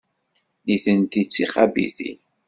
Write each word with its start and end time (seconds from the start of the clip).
Nitenti 0.65 1.21
d 1.27 1.29
tixabitin. 1.33 2.19